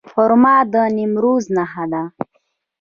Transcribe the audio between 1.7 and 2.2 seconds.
ده.